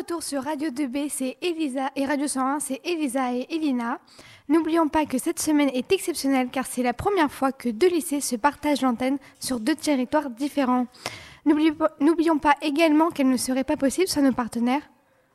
[0.00, 3.98] retour sur Radio 2B, c'est Elisa et Radio 101, c'est Elisa et Elina.
[4.48, 8.22] N'oublions pas que cette semaine est exceptionnelle car c'est la première fois que deux lycées
[8.22, 10.86] se partagent l'antenne sur deux territoires différents.
[11.44, 14.80] N'oublions pas également qu'elle ne serait pas possible sans nos partenaires.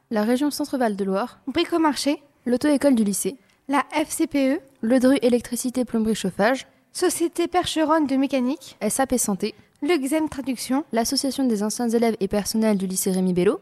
[0.10, 3.38] La région Centre-Val de Loire, Bricomarché, l'auto-école du lycée,
[3.68, 9.54] la FCPE, le DRU électricité plomberie chauffage, Société Percheronne de mécanique, SAP santé,
[9.84, 13.60] le XEM Traduction, l'association des anciens élèves et personnels du lycée Rémi Bello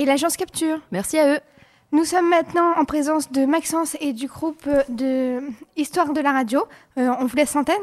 [0.00, 0.78] et l'agence Capture.
[0.92, 1.40] Merci à eux.
[1.92, 5.40] Nous sommes maintenant en présence de Maxence et du groupe de
[5.76, 6.64] Histoire de la radio.
[6.96, 7.76] Euh, on vous laisse l'antenne.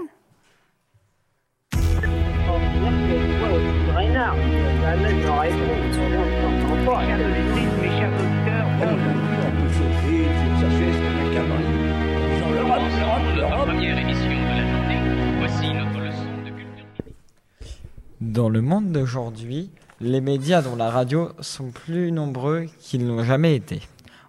[18.19, 19.69] Dans le monde d'aujourd'hui,
[19.99, 23.81] les médias dont la radio sont plus nombreux qu'ils n'ont jamais été.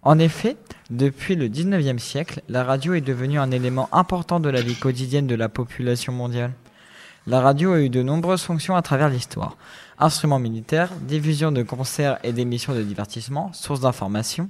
[0.03, 0.57] En effet,
[0.91, 5.27] depuis le 19e siècle, la radio est devenue un élément important de la vie quotidienne
[5.27, 6.52] de la population mondiale.
[7.27, 9.59] La radio a eu de nombreuses fonctions à travers l'histoire.
[9.99, 14.49] Instruments militaires, diffusion de concerts et d'émissions de divertissement, source d'information.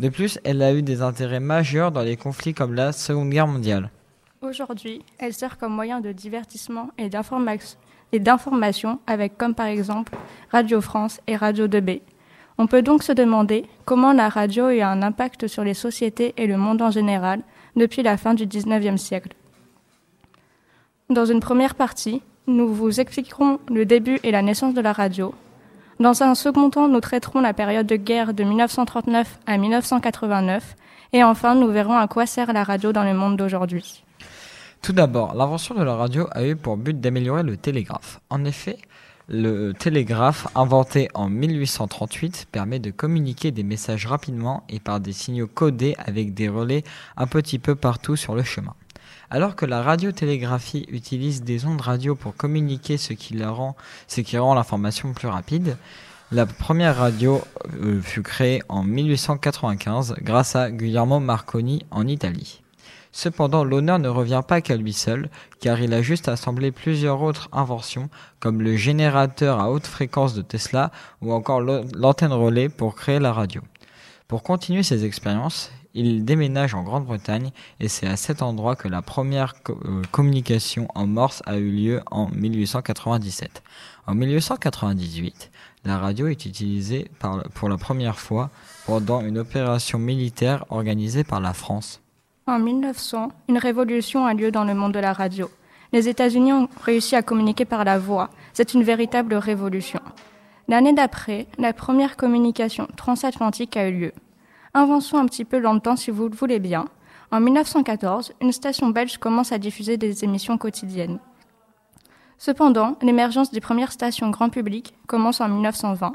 [0.00, 3.46] De plus, elle a eu des intérêts majeurs dans les conflits comme la Seconde Guerre
[3.46, 3.90] mondiale.
[4.40, 7.78] Aujourd'hui, elle sert comme moyen de divertissement et d'information
[9.06, 10.16] avec comme par exemple
[10.50, 12.00] Radio France et Radio 2B.
[12.56, 16.34] On peut donc se demander comment la radio a eu un impact sur les sociétés
[16.36, 17.42] et le monde en général
[17.76, 19.30] depuis la fin du 19e siècle.
[21.10, 25.34] Dans une première partie, nous vous expliquerons le début et la naissance de la radio.
[26.00, 30.76] Dans un second temps, nous traiterons la période de guerre de 1939 à 1989.
[31.12, 34.04] Et enfin, nous verrons à quoi sert la radio dans le monde d'aujourd'hui.
[34.82, 38.20] Tout d'abord, l'invention de la radio a eu pour but d'améliorer le télégraphe.
[38.30, 38.78] En effet,
[39.28, 45.46] le télégraphe, inventé en 1838, permet de communiquer des messages rapidement et par des signaux
[45.46, 46.82] codés avec des relais
[47.18, 48.74] un petit peu partout sur le chemin.
[49.30, 53.74] Alors que la radiotélégraphie utilise des ondes radio pour communiquer ce qui, rend,
[54.54, 55.76] l'information plus rapide,
[56.32, 57.42] la première radio
[57.82, 62.62] euh, fut créée en 1895 grâce à Guglielmo Marconi en Italie.
[63.18, 67.48] Cependant, l'honneur ne revient pas qu'à lui seul, car il a juste assemblé plusieurs autres
[67.50, 73.18] inventions, comme le générateur à haute fréquence de Tesla ou encore l'antenne relais pour créer
[73.18, 73.60] la radio.
[74.28, 79.02] Pour continuer ses expériences, il déménage en Grande-Bretagne et c'est à cet endroit que la
[79.02, 83.64] première euh, communication en morse a eu lieu en 1897.
[84.06, 85.50] En 1898,
[85.84, 87.10] la radio est utilisée
[87.54, 88.50] pour la première fois
[88.86, 92.00] pendant une opération militaire organisée par la France.
[92.48, 95.50] En 1900, une révolution a lieu dans le monde de la radio.
[95.92, 98.30] Les États-Unis ont réussi à communiquer par la voix.
[98.54, 100.00] C'est une véritable révolution.
[100.66, 104.12] L'année d'après, la première communication transatlantique a eu lieu.
[104.72, 106.86] Invention un petit peu longtemps si vous le voulez bien.
[107.30, 111.18] En 1914, une station belge commence à diffuser des émissions quotidiennes.
[112.38, 116.12] Cependant, l'émergence des premières stations grand public commence en 1920.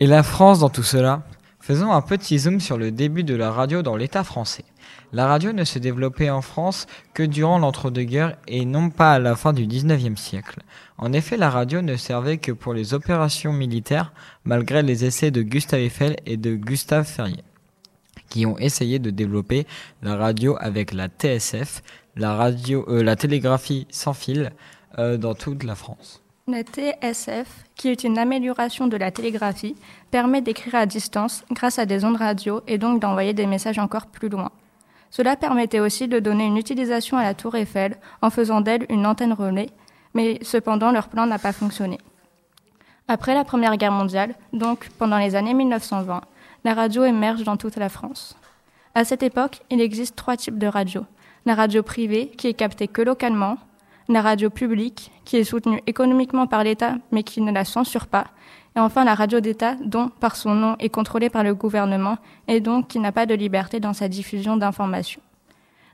[0.00, 1.22] Et la France dans tout cela?
[1.60, 4.64] Faisons un petit zoom sur le début de la radio dans l'État français.
[5.12, 9.36] La radio ne se développait en France que durant l'entre-deux-guerres et non pas à la
[9.36, 10.60] fin du XIXe siècle.
[10.96, 15.42] En effet, la radio ne servait que pour les opérations militaires, malgré les essais de
[15.42, 17.44] Gustave Eiffel et de Gustave Ferrier,
[18.30, 19.66] qui ont essayé de développer
[20.02, 21.82] la radio avec la TSF,
[22.16, 24.52] la, radio, euh, la télégraphie sans fil,
[24.98, 26.19] euh, dans toute la France.
[26.50, 29.76] La TSF, qui est une amélioration de la télégraphie,
[30.10, 34.06] permet d'écrire à distance grâce à des ondes radio et donc d'envoyer des messages encore
[34.06, 34.50] plus loin.
[35.10, 39.06] Cela permettait aussi de donner une utilisation à la tour Eiffel en faisant d'elle une
[39.06, 39.70] antenne relais,
[40.12, 41.98] mais cependant leur plan n'a pas fonctionné.
[43.06, 46.20] Après la Première Guerre mondiale, donc pendant les années 1920,
[46.64, 48.36] la radio émerge dans toute la France.
[48.96, 51.06] À cette époque, il existe trois types de radio.
[51.46, 53.56] La radio privée, qui est captée que localement,
[54.12, 58.26] la radio publique, qui est soutenue économiquement par l'État mais qui ne la censure pas,
[58.76, 62.18] et enfin la radio d'État, dont, par son nom, est contrôlée par le gouvernement
[62.48, 65.20] et donc qui n'a pas de liberté dans sa diffusion d'informations.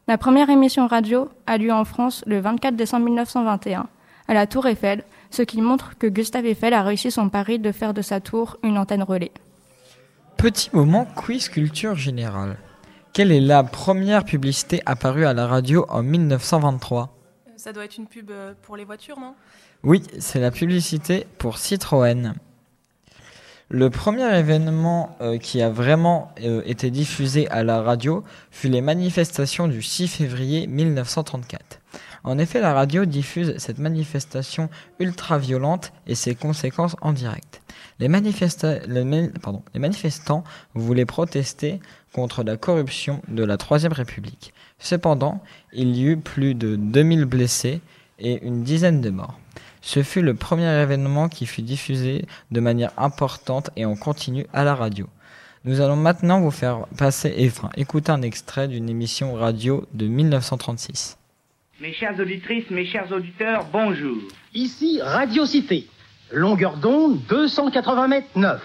[0.08, 3.86] La première émission radio a lieu en France le 24 décembre 1921,
[4.28, 7.72] à la Tour Eiffel, ce qui montre que Gustave Eiffel a réussi son pari de
[7.72, 9.32] faire de sa tour une antenne relais.
[10.36, 12.56] Petit moment quiz culture générale.
[13.12, 17.15] Quelle est la première publicité apparue à la radio en 1923
[17.56, 19.34] ça doit être une pub euh, pour les voitures, non?
[19.82, 22.34] Oui, c'est la publicité pour Citroën.
[23.68, 28.80] Le premier événement euh, qui a vraiment euh, été diffusé à la radio fut les
[28.80, 31.80] manifestations du 6 février 1934.
[32.26, 34.68] En effet, la radio diffuse cette manifestation
[34.98, 37.62] ultra-violente et ses conséquences en direct.
[38.00, 38.82] Les, manifestants
[40.74, 41.78] voulaient protester
[42.12, 44.52] contre la corruption de la Troisième République.
[44.80, 45.40] Cependant,
[45.72, 47.80] il y eut plus de 2000 blessés
[48.18, 49.38] et une dizaine de morts.
[49.80, 54.64] Ce fut le premier événement qui fut diffusé de manière importante et en continu à
[54.64, 55.06] la radio.
[55.64, 61.18] Nous allons maintenant vous faire passer, enfin, écouter un extrait d'une émission radio de 1936.
[61.78, 64.16] Mes chères auditrices, mes chers auditeurs, bonjour.
[64.54, 65.86] Ici Radio Cité.
[66.32, 68.62] Longueur d'onde 280 mètres 9.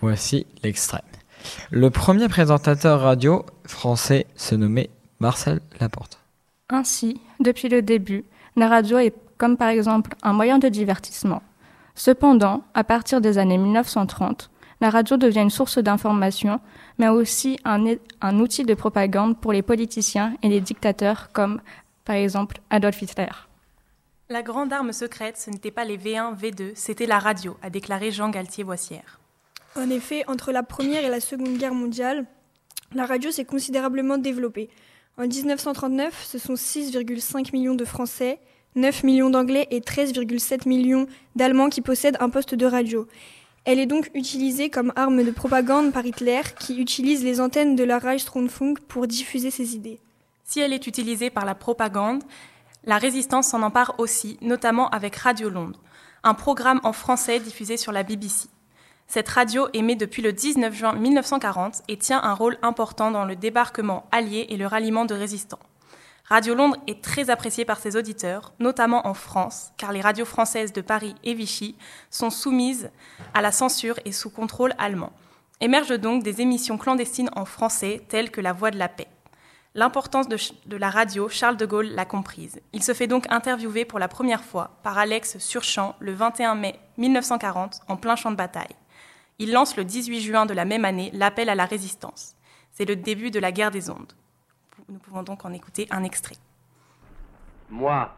[0.00, 1.04] Voici l'extrait.
[1.70, 4.90] Le premier présentateur radio français se nommait
[5.20, 6.18] Marcel Laporte.
[6.70, 8.24] Ainsi, depuis le début,
[8.56, 11.40] la radio est comme par exemple un moyen de divertissement.
[11.94, 16.60] Cependant, à partir des années 1930, la radio devient une source d'information,
[16.98, 17.84] mais aussi un,
[18.20, 21.60] un, outil de propagande pour les politiciens et les dictateurs comme
[22.04, 23.28] par exemple Adolf Hitler.
[24.30, 28.10] La grande arme secrète, ce n'était pas les V1, V2, c'était la radio, a déclaré
[28.10, 29.18] Jean Galtier-Boissière.
[29.74, 32.26] En effet, entre la Première et la Seconde Guerre mondiale,
[32.94, 34.70] la radio s'est considérablement développée.
[35.18, 38.38] En 1939, ce sont 6,5 millions de Français,
[38.76, 43.06] 9 millions d'Anglais et 13,7 millions d'Allemands qui possèdent un poste de radio.
[43.64, 47.84] Elle est donc utilisée comme arme de propagande par Hitler, qui utilise les antennes de
[47.84, 50.00] la Reichsrundfunk pour diffuser ses idées.
[50.44, 52.22] Si elle est utilisée par la propagande,
[52.84, 55.80] la résistance s'en empare aussi, notamment avec Radio Londres,
[56.22, 58.48] un programme en français diffusé sur la BBC.
[59.06, 63.36] Cette radio émet depuis le 19 juin 1940 et tient un rôle important dans le
[63.36, 65.58] débarquement allié et le ralliement de résistants.
[66.28, 70.74] Radio Londres est très appréciée par ses auditeurs, notamment en France, car les radios françaises
[70.74, 71.74] de Paris et Vichy
[72.10, 72.90] sont soumises
[73.32, 75.14] à la censure et sous contrôle allemand.
[75.62, 79.08] Émergent donc des émissions clandestines en français telles que La Voix de la Paix.
[79.74, 82.60] L'importance de, la radio, Charles de Gaulle l'a comprise.
[82.74, 86.78] Il se fait donc interviewer pour la première fois par Alex Surchamp le 21 mai
[86.98, 88.76] 1940 en plein champ de bataille.
[89.38, 92.34] Il lance le 18 juin de la même année l'appel à la résistance.
[92.72, 94.12] C'est le début de la guerre des ondes.
[94.88, 96.36] Nous pouvons donc en écouter un extrait.
[97.68, 98.10] Moi,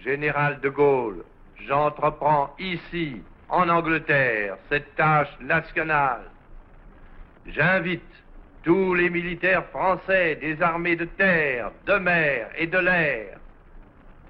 [0.00, 1.24] général de Gaulle,
[1.66, 6.22] j'entreprends ici, en Angleterre, cette tâche nationale.
[7.46, 8.02] J'invite
[8.62, 13.38] tous les militaires français des armées de terre, de mer et de l'air.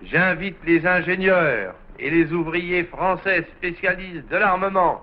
[0.03, 5.03] J'invite les ingénieurs et les ouvriers français spécialistes de l'armement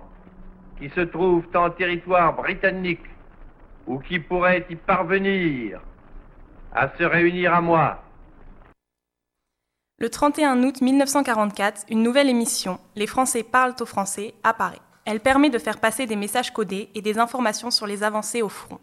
[0.79, 3.05] qui se trouvent en territoire britannique
[3.87, 5.81] ou qui pourraient y parvenir
[6.75, 8.01] à se réunir à moi.
[9.97, 14.81] Le 31 août 1944, une nouvelle émission, Les Français parlent aux Français, apparaît.
[15.05, 18.49] Elle permet de faire passer des messages codés et des informations sur les avancées au
[18.49, 18.79] front.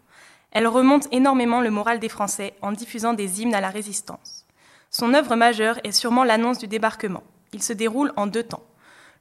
[0.52, 4.46] Elle remonte énormément le moral des Français en diffusant des hymnes à la résistance.
[4.90, 7.24] Son œuvre majeure est sûrement l'annonce du débarquement.
[7.52, 8.64] Il se déroule en deux temps.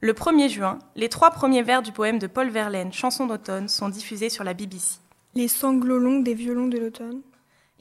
[0.00, 3.88] Le 1er juin, les trois premiers vers du poème de Paul Verlaine, Chanson d'automne, sont
[3.88, 4.98] diffusés sur la BBC.
[5.34, 7.22] Les sanglots longs des violons de l'automne.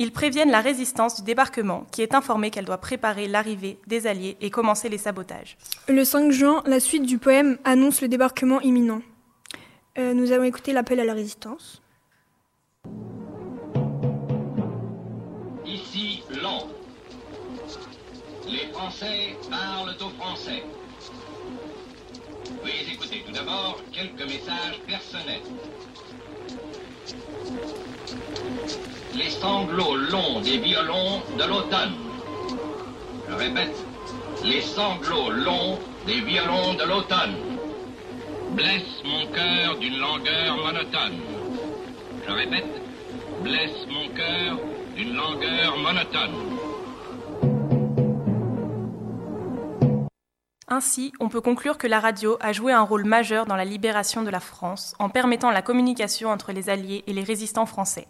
[0.01, 4.35] Ils préviennent la résistance du débarquement, qui est informée qu'elle doit préparer l'arrivée des Alliés
[4.41, 5.59] et commencer les sabotages.
[5.87, 9.03] Le 5 juin, la suite du poème annonce le débarquement imminent.
[9.99, 11.83] Euh, nous allons écouter l'appel à la résistance.
[15.67, 16.73] Ici Londres.
[18.47, 20.63] Les Français parlent aux Français.
[22.63, 25.41] Veuillez écouter tout d'abord quelques messages personnels.
[29.13, 31.93] Les sanglots longs des violons de l'automne.
[33.29, 33.75] Je répète,
[34.43, 37.35] les sanglots longs des violons de l'automne
[38.51, 41.19] blessent mon cœur d'une langueur monotone.
[42.25, 42.81] Je répète,
[43.43, 44.59] blessent mon cœur
[44.95, 46.61] d'une langueur monotone.
[50.73, 54.23] Ainsi, on peut conclure que la radio a joué un rôle majeur dans la libération
[54.23, 58.07] de la France en permettant la communication entre les Alliés et les résistants français.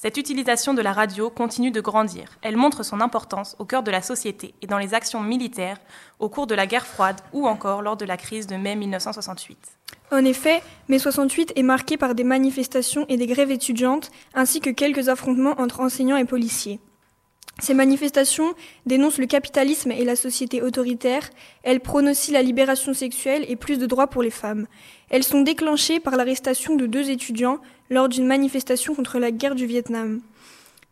[0.00, 2.38] Cette utilisation de la radio continue de grandir.
[2.40, 5.80] Elle montre son importance au cœur de la société et dans les actions militaires
[6.20, 9.58] au cours de la guerre froide ou encore lors de la crise de mai 1968.
[10.12, 14.70] En effet, mai 68 est marqué par des manifestations et des grèves étudiantes ainsi que
[14.70, 16.78] quelques affrontements entre enseignants et policiers.
[17.60, 18.54] Ces manifestations
[18.86, 21.28] dénoncent le capitalisme et la société autoritaire,
[21.64, 24.66] elles prônent aussi la libération sexuelle et plus de droits pour les femmes.
[25.10, 27.58] Elles sont déclenchées par l'arrestation de deux étudiants
[27.90, 30.20] lors d'une manifestation contre la guerre du Vietnam.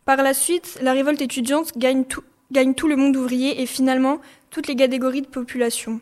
[0.05, 4.21] Par la suite, la révolte étudiante gagne tout, gagne tout le monde ouvrier et finalement
[4.51, 6.01] toutes les catégories de population.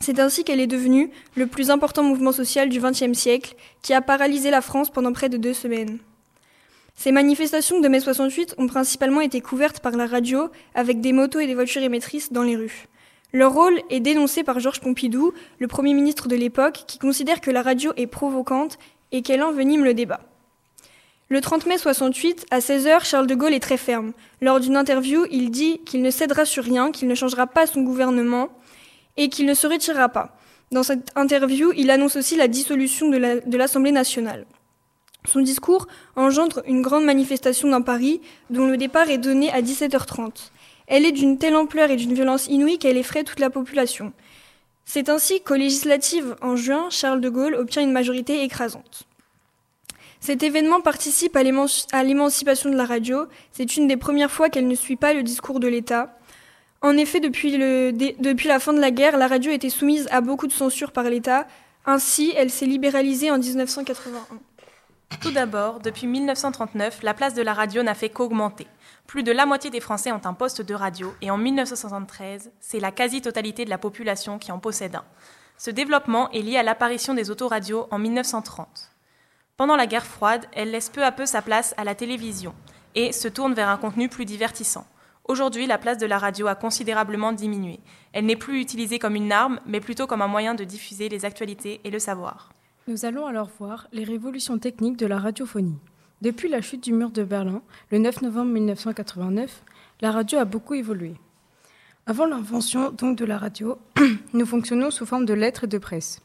[0.00, 4.00] C'est ainsi qu'elle est devenue le plus important mouvement social du XXe siècle, qui a
[4.00, 5.98] paralysé la France pendant près de deux semaines.
[6.94, 11.40] Ces manifestations de mai 68 ont principalement été couvertes par la radio, avec des motos
[11.40, 12.86] et des voitures émettrices dans les rues.
[13.32, 17.50] Leur rôle est dénoncé par Georges Pompidou, le Premier ministre de l'époque, qui considère que
[17.50, 18.78] la radio est provocante
[19.12, 20.20] et qu'elle envenime le débat.
[21.28, 24.12] Le 30 mai 68, à 16h, Charles de Gaulle est très ferme.
[24.40, 27.82] Lors d'une interview, il dit qu'il ne cédera sur rien, qu'il ne changera pas son
[27.82, 28.48] gouvernement
[29.16, 30.36] et qu'il ne se retirera pas.
[30.72, 34.44] Dans cette interview, il annonce aussi la dissolution de l'Assemblée nationale.
[35.26, 35.86] Son discours
[36.16, 40.50] engendre une grande manifestation dans Paris, dont le départ est donné à 17h30.
[40.86, 44.12] Elle est d'une telle ampleur et d'une violence inouïe qu'elle effraie toute la population.
[44.84, 49.04] C'est ainsi qu'aux législatives, en juin, Charles de Gaulle obtient une majorité écrasante.
[50.18, 53.26] Cet événement participe à l'émancipation de la radio.
[53.52, 56.18] C'est une des premières fois qu'elle ne suit pas le discours de l'État.
[56.82, 60.52] En effet, depuis, la fin de la guerre, la radio était soumise à beaucoup de
[60.52, 61.46] censure par l'État.
[61.86, 64.40] Ainsi, elle s'est libéralisée en 1981.
[65.18, 68.66] Tout d'abord, depuis 1939, la place de la radio n'a fait qu'augmenter.
[69.06, 72.80] Plus de la moitié des Français ont un poste de radio et en 1973, c'est
[72.80, 75.04] la quasi-totalité de la population qui en possède un.
[75.58, 78.92] Ce développement est lié à l'apparition des autoradios en 1930.
[79.58, 82.54] Pendant la guerre froide, elle laisse peu à peu sa place à la télévision
[82.94, 84.86] et se tourne vers un contenu plus divertissant.
[85.24, 87.80] Aujourd'hui, la place de la radio a considérablement diminué.
[88.12, 91.26] Elle n'est plus utilisée comme une arme, mais plutôt comme un moyen de diffuser les
[91.26, 92.50] actualités et le savoir.
[92.88, 95.78] Nous allons alors voir les révolutions techniques de la radiophonie.
[96.22, 99.62] Depuis la chute du mur de Berlin, le 9 novembre 1989,
[100.00, 101.14] la radio a beaucoup évolué.
[102.06, 103.78] Avant l'invention donc de la radio,
[104.32, 106.22] nous fonctionnons sous forme de lettres et de presse.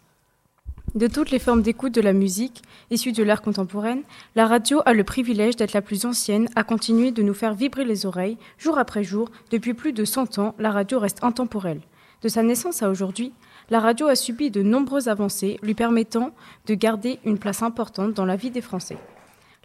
[0.96, 4.04] De toutes les formes d'écoute de la musique, issues de l'ère contemporaine,
[4.36, 7.84] la radio a le privilège d'être la plus ancienne à continuer de nous faire vibrer
[7.84, 9.30] les oreilles, jour après jour.
[9.52, 11.82] Depuis plus de 100 ans, la radio reste intemporelle.
[12.22, 13.34] De sa naissance à aujourd'hui,
[13.70, 16.32] la radio a subi de nombreuses avancées lui permettant
[16.68, 18.98] de garder une place importante dans la vie des Français.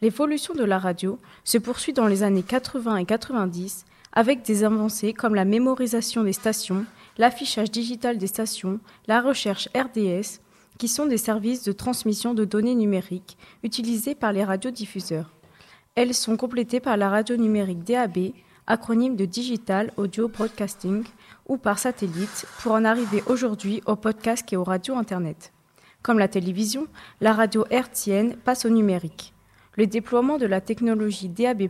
[0.01, 5.13] L'évolution de la radio se poursuit dans les années 80 et 90 avec des avancées
[5.13, 6.85] comme la mémorisation des stations,
[7.19, 10.41] l'affichage digital des stations, la recherche RDS,
[10.79, 15.31] qui sont des services de transmission de données numériques utilisés par les radiodiffuseurs.
[15.95, 18.33] Elles sont complétées par la radio numérique DAB,
[18.71, 21.03] acronyme de Digital Audio Broadcasting,
[21.49, 25.53] ou par satellite, pour en arriver aujourd'hui au podcast et aux radios Internet.
[26.03, 26.87] Comme la télévision,
[27.21, 29.35] la radio hertzienne passe au numérique.
[29.77, 31.69] Le déploiement de la technologie DAB+,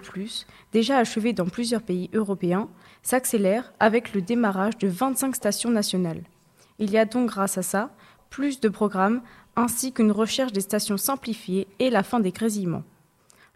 [0.72, 2.68] déjà achevé dans plusieurs pays européens,
[3.02, 6.22] s'accélère avec le démarrage de 25 stations nationales.
[6.78, 7.90] Il y a donc grâce à ça
[8.28, 9.22] plus de programmes,
[9.56, 12.84] ainsi qu'une recherche des stations simplifiées et la fin des grésillements.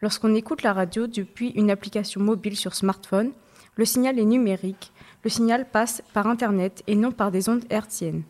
[0.02, 3.32] Lorsqu'on écoute la radio depuis une application mobile sur smartphone,
[3.76, 8.22] le signal est numérique, le signal passe par Internet et non par des ondes hertziennes,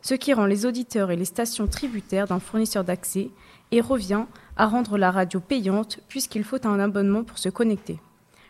[0.00, 3.30] ce qui rend les auditeurs et les stations tributaires d'un fournisseur d'accès
[3.72, 4.24] et revient
[4.56, 7.98] à rendre la radio payante puisqu'il faut un abonnement pour se connecter.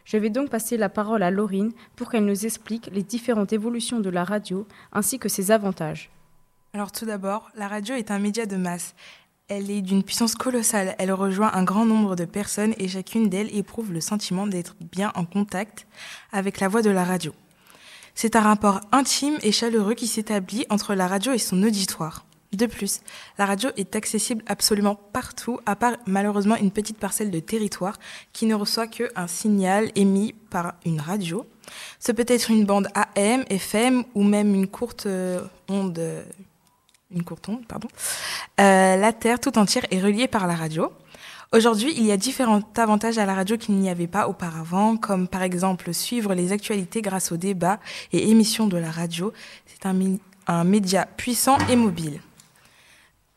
[0.04, 3.98] Je vais donc passer la parole à Laurine pour qu'elle nous explique les différentes évolutions
[3.98, 6.10] de la radio ainsi que ses avantages.
[6.74, 8.94] Alors tout d'abord, la radio est un média de masse.
[9.48, 10.96] Elle est d'une puissance colossale.
[10.98, 15.12] Elle rejoint un grand nombre de personnes et chacune d'elles éprouve le sentiment d'être bien
[15.14, 15.86] en contact
[16.32, 17.32] avec la voix de la radio.
[18.16, 22.26] C'est un rapport intime et chaleureux qui s'établit entre la radio et son auditoire.
[22.52, 23.02] De plus,
[23.38, 27.98] la radio est accessible absolument partout, à part malheureusement une petite parcelle de territoire
[28.32, 31.46] qui ne reçoit qu'un signal émis par une radio.
[32.00, 36.00] Ce peut être une bande AM, FM ou même une courte euh, onde
[37.10, 37.22] une
[37.68, 37.88] pardon.
[38.60, 40.92] Euh, la Terre tout entière est reliée par la radio.
[41.52, 45.28] Aujourd'hui, il y a différents avantages à la radio qu'il n'y avait pas auparavant, comme
[45.28, 47.78] par exemple suivre les actualités grâce aux débats
[48.12, 49.32] et émissions de la radio.
[49.66, 52.20] C'est un, média puissant et mobile.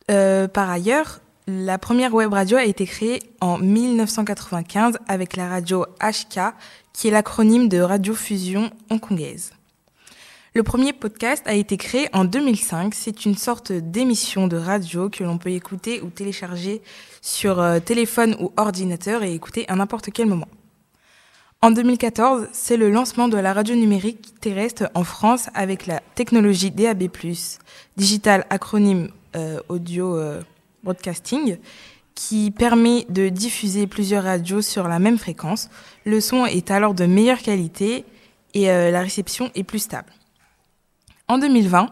[0.09, 5.85] Euh, par ailleurs, la première web radio a été créée en 1995 avec la radio
[6.01, 6.39] HK,
[6.93, 9.51] qui est l'acronyme de Radiofusion hongkongaise.
[10.60, 12.94] Le premier podcast a été créé en 2005.
[12.94, 16.82] C'est une sorte d'émission de radio que l'on peut écouter ou télécharger
[17.22, 20.50] sur euh, téléphone ou ordinateur et écouter à n'importe quel moment.
[21.62, 26.72] En 2014, c'est le lancement de la radio numérique terrestre en France avec la technologie
[26.72, 27.08] DAB+,
[27.96, 30.42] digital acronyme euh, audio euh,
[30.84, 31.56] broadcasting,
[32.16, 35.70] qui permet de diffuser plusieurs radios sur la même fréquence.
[36.04, 38.04] Le son est alors de meilleure qualité
[38.54, 40.12] et la réception est plus stable.
[41.29, 41.91] En 2020,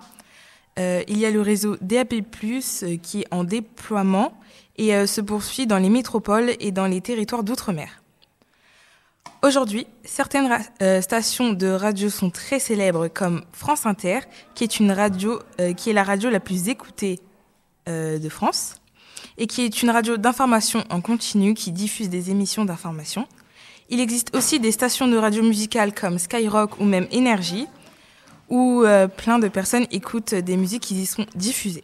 [0.79, 4.33] euh, il y a le réseau DAP+, euh, qui est en déploiement
[4.77, 8.01] et euh, se poursuit dans les métropoles et dans les territoires d'outre-mer.
[9.43, 10.49] Aujourd'hui, certaines
[11.01, 14.21] stations de radio sont très célèbres comme France Inter,
[14.55, 15.39] qui est, une radio,
[15.77, 17.19] qui est la radio la plus écoutée
[17.85, 18.81] de France,
[19.37, 23.27] et qui est une radio d'information en continu qui diffuse des émissions d'information.
[23.89, 27.67] Il existe aussi des stations de radio musicales comme Skyrock ou même Énergie,
[28.49, 28.83] où
[29.17, 31.83] plein de personnes écoutent des musiques qui y sont diffusées.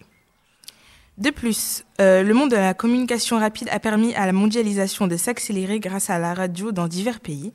[1.20, 5.15] De plus, euh, le monde de la communication rapide a permis à la mondialisation de
[5.15, 7.53] s'accélérer grâce à la radio dans divers pays.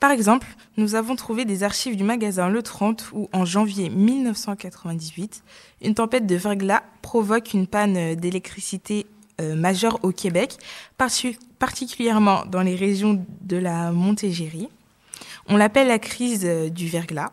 [0.00, 5.44] Par exemple, nous avons trouvé des archives du magasin Le 30 où, en janvier 1998,
[5.82, 9.06] une tempête de verglas provoque une panne d'électricité
[9.40, 10.56] euh, majeure au Québec,
[10.96, 14.68] particulièrement dans les régions de la Montérégie.
[15.46, 17.30] On l'appelle la crise euh, du verglas.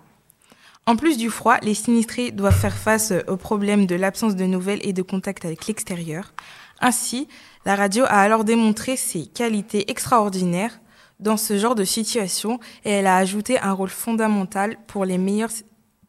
[0.88, 4.86] En plus du froid, les sinistrés doivent faire face au problème de l'absence de nouvelles
[4.88, 6.34] et de contact avec l'extérieur.
[6.80, 7.28] Ainsi,
[7.66, 10.80] la radio a alors démontré ses qualités extraordinaires
[11.20, 15.50] dans ce genre de situation et elle a ajouté un rôle fondamental pour les meilleurs,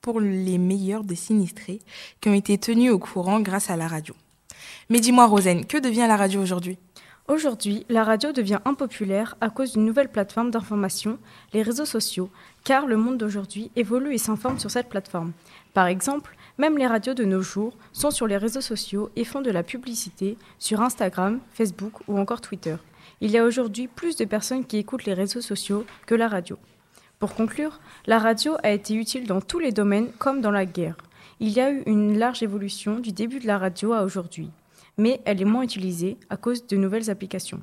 [0.03, 1.79] pour les meilleurs des sinistrés
[2.21, 4.15] qui ont été tenus au courant grâce à la radio.
[4.91, 6.79] Mais dis-moi, Rosen, que devient la radio aujourd'hui?
[7.29, 11.19] Aujourd'hui, la radio devient impopulaire à cause d'une nouvelle plateforme d'information,
[11.53, 12.31] les réseaux sociaux,
[12.63, 15.33] car le monde d'aujourd'hui évolue et s'informe sur cette plateforme.
[15.75, 19.41] Par exemple, même les radios de nos jours sont sur les réseaux sociaux et font
[19.41, 22.77] de la publicité sur Instagram, Facebook ou encore Twitter.
[23.21, 26.57] Il y a aujourd'hui plus de personnes qui écoutent les réseaux sociaux que la radio.
[27.19, 30.97] Pour conclure, la radio a été utile dans tous les domaines comme dans la guerre.
[31.41, 34.49] Il y a eu une large évolution du début de la radio à aujourd'hui
[34.99, 37.63] mais elle est moins utilisée à cause de nouvelles applications.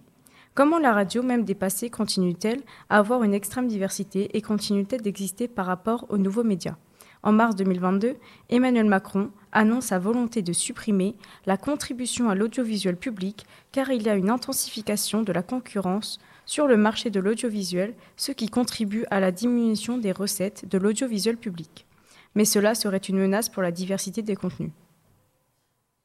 [0.53, 5.65] Comment la radio, même dépassée, continue-t-elle à avoir une extrême diversité et continue-t-elle d'exister par
[5.65, 6.75] rapport aux nouveaux médias?
[7.23, 8.17] En mars 2022,
[8.49, 14.09] Emmanuel Macron annonce sa volonté de supprimer la contribution à l'audiovisuel public car il y
[14.09, 19.19] a une intensification de la concurrence sur le marché de l'audiovisuel, ce qui contribue à
[19.21, 21.87] la diminution des recettes de l'audiovisuel public.
[22.35, 24.71] Mais cela serait une menace pour la diversité des contenus.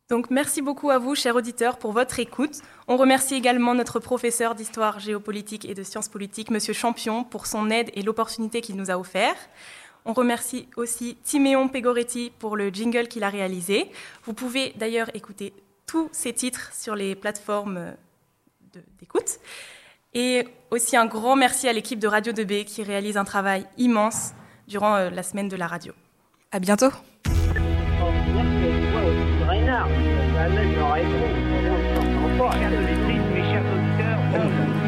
[0.09, 2.62] Donc merci beaucoup à vous, chers auditeurs, pour votre écoute.
[2.87, 7.69] On remercie également notre professeur d'histoire géopolitique et de sciences politiques, Monsieur Champion, pour son
[7.69, 9.37] aide et l'opportunité qu'il nous a offert.
[10.07, 13.91] On remercie aussi Timéon Pegoretti pour le jingle qu'il a réalisé.
[14.25, 15.53] Vous pouvez d'ailleurs écouter
[15.87, 17.92] tous ces titres sur les plateformes
[18.99, 19.38] d'écoute.
[20.14, 24.33] Et aussi un grand merci à l'équipe de Radio 2B qui réalise un travail immense
[24.66, 25.92] durant euh, la semaine de la radio.
[26.51, 26.88] À bientôt.
[30.88, 34.88] Chers auditrices, mes chers auditeurs.